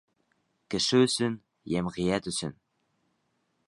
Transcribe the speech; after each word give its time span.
Кеше 0.75 1.03
өсөн, 1.09 1.37
йәмғиәт 1.75 2.35
өсөн. 2.35 2.61